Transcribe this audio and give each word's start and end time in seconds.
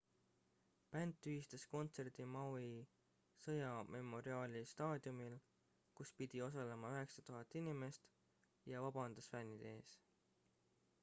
bänd 0.93 1.17
tühistas 1.25 1.65
kontserdi 1.73 2.25
maui 2.35 2.69
sõjamemoriaali 3.43 4.63
staadiumil 4.73 5.37
kus 6.01 6.15
pidi 6.23 6.43
osalema 6.47 6.93
9000 7.03 7.61
inimest 7.63 8.11
ja 8.73 8.83
vabandas 8.89 9.33
fännide 9.37 9.71
ees 9.77 9.97